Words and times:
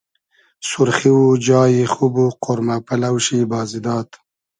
سورخی 0.63 1.09
و 1.09 1.21
جای 1.45 1.75
خوب 1.93 2.13
و 2.23 2.29
قۉرمۂ 2.41 2.75
پئلۆ 2.87 3.11
شی 3.25 3.45
بازی 3.51 3.79
داد 3.79 4.09